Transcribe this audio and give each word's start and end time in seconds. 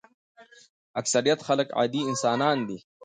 اکثریت 1.01 1.39
خلک 1.47 1.67
عادي 1.77 2.01
انسانان 2.11 2.57
دي. 2.67 2.77